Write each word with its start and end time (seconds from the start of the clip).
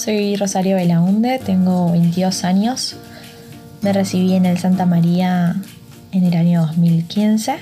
soy 0.00 0.34
Rosario 0.36 0.76
Belaunde, 0.76 1.38
tengo 1.38 1.92
22 1.92 2.44
años. 2.44 2.96
Me 3.82 3.92
recibí 3.92 4.32
en 4.32 4.46
el 4.46 4.56
Santa 4.56 4.86
María 4.86 5.56
en 6.12 6.24
el 6.24 6.34
año 6.34 6.62
2015 6.62 7.56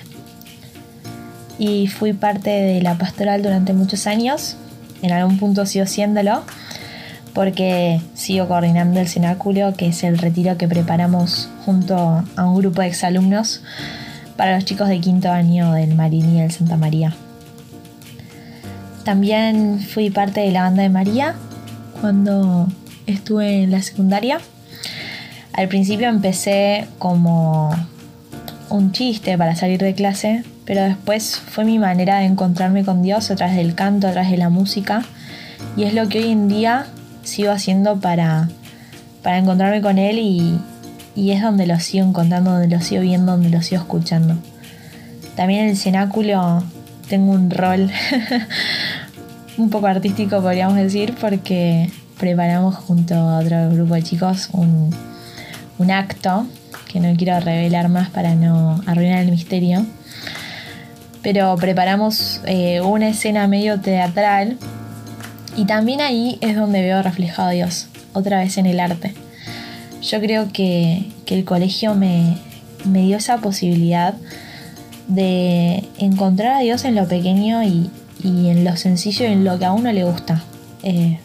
y 1.59 1.89
fui 1.89 2.13
parte 2.13 2.51
de 2.51 2.81
la 2.81 2.97
pastoral 2.97 3.43
durante 3.43 3.73
muchos 3.73 4.07
años. 4.07 4.57
En 5.03 5.11
algún 5.11 5.39
punto 5.39 5.67
sigo 5.67 5.87
siéndolo 5.87 6.45
porque 7.35 8.01
sigo 8.15 8.47
coordinando 8.47 9.01
el 9.01 9.09
cenáculo, 9.09 9.75
que 9.75 9.89
es 9.89 10.05
el 10.05 10.17
retiro 10.17 10.57
que 10.57 10.69
preparamos 10.69 11.49
junto 11.65 12.25
a 12.37 12.45
un 12.45 12.57
grupo 12.57 12.83
de 12.83 12.89
exalumnos 12.89 13.63
para 14.37 14.55
los 14.55 14.65
chicos 14.65 14.89
de 14.89 15.01
quinto 15.01 15.29
año 15.29 15.73
del 15.73 15.97
Marini 15.97 16.41
del 16.41 16.53
Santa 16.53 16.77
María. 16.77 17.17
También 19.05 19.81
fui 19.81 20.11
parte 20.11 20.41
de 20.41 20.53
la 20.53 20.63
banda 20.63 20.83
de 20.83 20.89
María 20.89 21.35
cuando 22.01 22.69
estuve 23.07 23.63
en 23.63 23.71
la 23.71 23.83
secundaria. 23.83 24.41
Al 25.53 25.69
principio 25.69 26.09
empecé 26.09 26.87
como 26.99 27.75
un 28.71 28.93
chiste 28.93 29.37
para 29.39 29.57
salir 29.57 29.81
de 29.81 29.95
clase, 29.95 30.45
pero 30.65 30.83
después 30.83 31.37
fue 31.37 31.65
mi 31.65 31.79
manera 31.79 32.19
de 32.19 32.27
encontrarme 32.27 32.85
con 32.85 33.03
Dios 33.03 33.31
a 33.31 33.37
través 33.37 33.57
del 33.57 33.75
canto, 33.75 34.07
a 34.07 34.13
través 34.13 34.31
de 34.31 34.37
la 34.37 34.51
música, 34.51 35.03
y 35.77 35.85
es 35.85 35.95
lo 35.95 36.09
que 36.09 36.19
hoy 36.19 36.31
en 36.31 36.49
día 36.49 36.87
sigo 37.23 37.51
haciendo 37.51 37.99
para, 38.01 38.49
para 39.23 39.39
encontrarme 39.39 39.81
con 39.81 39.99
Él 39.99 40.19
y, 40.19 40.59
y 41.15 41.33
es 41.33 41.43
donde 41.43 41.67
lo 41.67 41.81
sigo 41.81 42.07
encontrando, 42.07 42.53
donde 42.53 42.69
lo 42.69 42.81
sigo 42.81 43.03
viendo, 43.03 43.33
donde 43.33 43.51
lo 43.51 43.63
sigo 43.63 43.81
escuchando. 43.81 44.37
También 45.35 45.65
en 45.65 45.71
el 45.71 45.77
cenáculo 45.77 46.63
tengo 47.09 47.33
un 47.33 47.51
rol 47.51 47.91
un 49.59 49.71
poco 49.71 49.89
artístico, 49.89 50.41
podríamos 50.41 50.77
decir, 50.77 51.15
porque 51.21 51.91
preparamos 52.19 52.77
junto 52.77 53.15
a 53.15 53.39
otro 53.41 53.71
grupo 53.71 53.95
de 53.95 54.03
chicos 54.03 54.49
un, 54.53 54.95
acto 55.91 56.47
que 56.91 57.01
no 57.01 57.15
quiero 57.17 57.39
revelar 57.41 57.89
más 57.89 58.09
para 58.11 58.35
no 58.35 58.81
arruinar 58.87 59.21
el 59.21 59.31
misterio. 59.31 59.85
Pero 61.23 61.57
preparamos 61.57 62.41
eh, 62.47 62.81
una 62.81 63.09
escena 63.09 63.47
medio 63.49 63.81
teatral 63.81 64.57
y 65.57 65.65
también 65.65 66.01
ahí 66.01 66.39
es 66.41 66.57
donde 66.57 66.83
veo 66.83 67.03
reflejado 67.03 67.49
a 67.49 67.53
Dios, 67.53 67.89
otra 68.13 68.39
vez 68.39 68.59
en 68.59 68.67
el 68.67 68.81
arte. 68.81 69.15
Yo 70.03 70.21
creo 70.21 70.53
que, 70.53 71.11
el 71.27 71.45
colegio 71.45 71.95
me, 71.95 72.39
dio 72.85 73.17
esa 73.17 73.39
posibilidad 73.39 74.15
de 75.09 75.85
encontrar 75.99 76.55
a 76.55 76.61
Dios 76.61 76.85
en 76.85 76.95
lo 76.95 77.07
pequeño 77.07 77.63
y, 77.63 77.91
en 78.23 78.65
lo 78.65 78.77
sencillo 78.77 79.27
y 79.27 79.33
en 79.33 79.45
lo 79.45 79.59
que 79.59 79.65
a 79.65 79.73
uno 79.73 79.93
le 79.93 80.05
gusta. 80.05 80.43
Eh, 80.83 81.19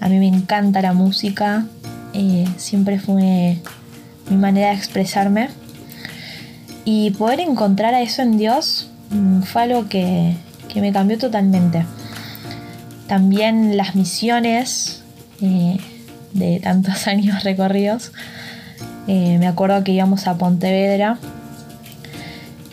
a 0.00 0.08
mí 0.08 0.18
me 0.18 0.28
encanta 0.28 0.82
la 0.82 0.92
música, 0.92 1.66
eh, 2.12 2.46
siempre 2.56 2.98
fue 2.98 3.58
mi 4.28 4.36
manera 4.36 4.68
de 4.70 4.74
expresarme. 4.74 5.48
Y 6.84 7.12
poder 7.12 7.40
encontrar 7.40 7.94
a 7.94 8.02
eso 8.02 8.22
en 8.22 8.38
Dios 8.38 8.90
mm, 9.10 9.42
fue 9.42 9.62
algo 9.62 9.88
que, 9.88 10.34
me 10.74 10.92
cambió 10.92 11.18
totalmente. 11.18 11.84
También 13.06 13.76
las 13.76 13.94
misiones 13.94 15.02
eh, 15.40 15.76
de 16.32 16.60
tantos 16.60 17.06
años 17.06 17.44
recorridos. 17.44 18.12
Me 19.06 19.48
acuerdo 19.48 19.82
que 19.82 19.90
íbamos 19.92 20.28
a 20.28 20.38
Pontevedra 20.38 21.18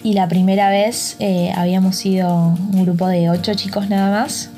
y 0.04 0.14
la 0.14 0.28
primera 0.28 0.70
vez 0.70 1.16
eh, 1.20 1.52
habíamos 1.56 1.96
sido 1.96 2.56
un 2.72 2.84
grupo 2.84 3.08
de 3.08 3.30
ocho 3.30 3.54
chicos 3.54 3.90
nada 3.90 4.22
más, 4.22 4.50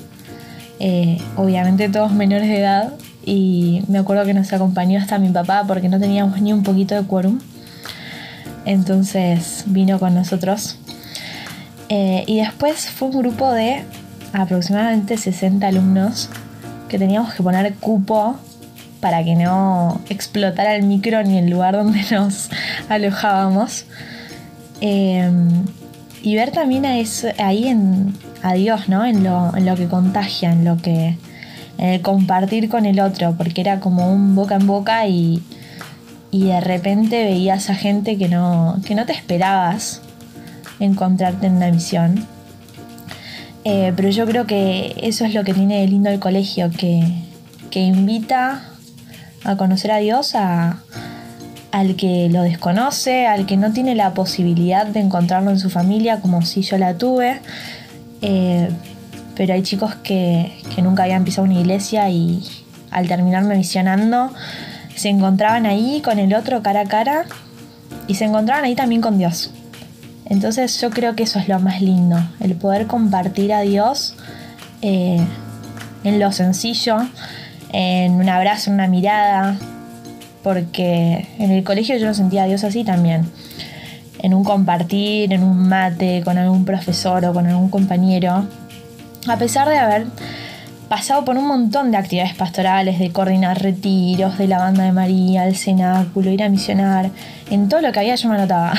eh, 0.79 1.19
obviamente 1.35 1.89
todos 1.89 2.11
menores 2.13 2.47
de 2.47 2.59
edad 2.59 2.93
y 3.25 3.83
me 3.87 3.99
acuerdo 3.99 4.25
que 4.25 4.33
nos 4.33 4.51
acompañó 4.53 4.99
hasta 4.99 5.19
mi 5.19 5.29
papá 5.29 5.63
porque 5.67 5.89
no 5.89 5.99
teníamos 5.99 6.41
ni 6.41 6.53
un 6.53 6.63
poquito 6.63 6.95
de 6.95 7.03
quórum. 7.03 7.39
Entonces 8.65 9.63
vino 9.67 9.99
con 9.99 10.13
nosotros. 10.13 10.77
y 11.89 12.37
después 12.37 12.89
fue 12.89 13.09
un 13.09 13.17
grupo 13.19 13.51
de 13.51 13.83
aproximadamente 14.33 15.17
60 15.17 15.67
alumnos 15.67 16.29
que 16.87 16.97
teníamos 16.97 17.33
que 17.33 17.43
poner 17.43 17.73
cupo 17.75 18.37
para 19.01 19.23
que 19.23 19.35
no 19.35 19.99
explotara 20.09 20.75
el 20.75 20.83
micro 20.83 21.23
ni 21.23 21.39
el 21.39 21.49
lugar 21.49 21.73
donde 21.73 22.01
nos 22.11 22.49
alojábamos. 22.87 23.85
Em, 24.81 25.65
y 26.23 26.35
ver 26.35 26.51
también 26.51 26.85
a 26.85 26.97
eso, 26.97 27.29
ahí 27.37 27.67
en, 27.67 28.13
a 28.43 28.53
Dios, 28.53 28.89
¿no? 28.89 29.05
En 29.05 29.23
lo, 29.23 29.75
que 29.75 29.87
contagia, 29.87 30.51
en 30.51 30.65
lo 30.65 30.77
que. 30.77 31.15
el 31.77 32.01
compartir 32.01 32.69
con 32.69 32.85
el 32.85 32.99
otro, 32.99 33.35
porque 33.37 33.61
era 33.61 33.79
como 33.79 34.11
un 34.11 34.35
boca 34.35 34.55
en 34.55 34.67
boca 34.67 35.07
y, 35.07 35.41
de 36.31 36.61
repente 36.61 37.23
veías 37.23 37.69
a 37.69 37.75
gente 37.75 38.17
que 38.17 38.29
no, 38.29 38.79
que 38.85 38.95
no 38.95 39.05
te 39.05 39.13
esperabas 39.13 40.01
encontrarte 40.79 41.47
en 41.47 41.57
una 41.57 41.71
misión. 41.71 42.25
Eh, 43.63 43.93
pero 43.95 44.09
yo 44.09 44.25
creo 44.25 44.47
que 44.47 44.95
eso 45.01 45.25
es 45.25 45.33
lo 45.33 45.43
que 45.43 45.53
tiene 45.53 45.81
de 45.81 45.87
lindo 45.87 46.09
el 46.09 46.19
colegio, 46.19 46.71
que, 46.71 47.03
invita 47.73 48.63
a 49.43 49.55
conocer 49.55 49.91
a 49.91 49.97
Dios 49.97 50.35
al 51.71 51.95
que 51.95 52.29
lo 52.29 52.43
desconoce, 52.43 53.27
al 53.27 53.45
que 53.45 53.57
no 53.57 53.71
tiene 53.71 53.95
la 53.95 54.13
posibilidad 54.13 54.85
de 54.85 54.99
encontrarlo 54.99 55.51
en 55.51 55.59
su 55.59 55.69
familia 55.69 56.19
como 56.19 56.41
si 56.41 56.61
yo 56.61 56.77
la 56.77 56.97
tuve. 56.97 57.39
Eh, 58.21 58.69
pero 59.35 59.53
hay 59.53 59.63
chicos 59.63 59.95
que, 59.95 60.51
nunca 60.83 61.03
habían 61.03 61.23
pisado 61.23 61.45
una 61.45 61.59
iglesia 61.59 62.09
y 62.09 62.43
al 62.91 63.07
terminarme 63.07 63.55
visionando 63.55 64.31
se 64.95 65.09
encontraban 65.09 65.65
ahí 65.65 66.01
con 66.03 66.19
el 66.19 66.33
otro 66.35 66.61
cara 66.61 66.81
a 66.81 66.85
cara 66.85 67.25
y 68.07 68.15
se 68.15 68.25
encontraban 68.25 68.65
ahí 68.65 68.75
también 68.75 69.01
con 69.01 69.17
Dios. 69.17 69.51
Entonces 70.25 70.79
yo 70.79 70.89
creo 70.89 71.15
que 71.15 71.23
eso 71.23 71.39
es 71.39 71.47
lo 71.47 71.59
más 71.59 71.81
lindo, 71.81 72.17
el 72.39 72.55
poder 72.55 72.87
compartir 72.87 73.53
a 73.53 73.61
Dios 73.61 74.15
eh, 74.81 75.19
en 76.03 76.19
lo 76.19 76.31
sencillo, 76.31 76.97
en 77.71 78.13
un 78.13 78.29
abrazo, 78.29 78.69
en 78.69 78.75
una 78.75 78.87
mirada, 78.87 79.57
porque 80.43 81.27
en 81.39 81.51
el 81.51 81.63
colegio 81.63 81.97
yo 81.97 82.07
lo 82.07 82.13
sentía 82.13 82.43
a 82.43 82.45
Dios 82.47 82.63
así 82.63 82.83
también, 82.83 83.29
en 84.19 84.33
un 84.33 84.43
compartir, 84.43 85.33
en 85.33 85.43
un 85.43 85.67
mate 85.67 86.21
con 86.23 86.37
algún 86.37 86.65
profesor 86.65 87.25
o 87.25 87.33
con 87.33 87.47
algún 87.47 87.69
compañero, 87.69 88.45
a 89.27 89.37
pesar 89.37 89.67
de 89.69 89.77
haber 89.77 90.07
pasado 90.89 91.23
por 91.23 91.37
un 91.37 91.47
montón 91.47 91.91
de 91.91 91.97
actividades 91.97 92.35
pastorales, 92.35 92.99
de 92.99 93.11
coordinar 93.11 93.61
retiros, 93.61 94.37
de 94.37 94.47
la 94.47 94.57
banda 94.57 94.83
de 94.83 94.91
María, 94.91 95.47
el 95.47 95.55
cenáculo, 95.55 96.31
ir 96.31 96.43
a 96.43 96.49
misionar, 96.49 97.11
en 97.49 97.69
todo 97.69 97.81
lo 97.81 97.91
que 97.91 97.99
había 97.99 98.15
yo 98.15 98.29
me 98.29 98.35
anotaba. 98.35 98.73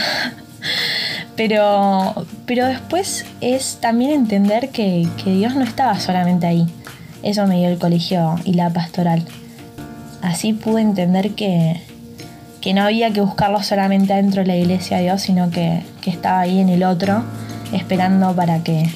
pero, 1.37 2.27
pero 2.47 2.67
después 2.67 3.25
es 3.41 3.79
también 3.81 4.11
entender 4.11 4.69
que, 4.69 5.09
que 5.25 5.33
Dios 5.33 5.55
no 5.55 5.65
estaba 5.65 5.99
solamente 5.99 6.47
ahí 6.47 6.67
eso 7.23 7.47
me 7.47 7.59
dio 7.59 7.69
el 7.69 7.79
colegio 7.79 8.37
y 8.45 8.55
la 8.55 8.71
pastoral. 8.71 9.25
Así 10.23 10.53
pude 10.53 10.81
entender 10.81 11.33
que, 11.33 11.81
no 12.73 12.83
había 12.83 13.11
que 13.13 13.21
buscarlo 13.21 13.63
solamente 13.63 14.15
dentro 14.15 14.43
de 14.43 14.47
la 14.47 14.57
iglesia 14.57 14.99
de 14.99 15.05
Dios, 15.05 15.21
sino 15.21 15.51
que, 15.51 15.83
que 16.01 16.11
estaba 16.11 16.41
ahí 16.41 16.61
en 16.61 16.69
el 16.69 16.85
otro, 16.85 17.25
esperando 17.73 18.35
para 18.35 18.63
que 18.63 18.89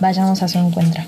vayamos 0.00 0.42
a 0.42 0.48
su 0.48 0.58
encuentro. 0.58 1.02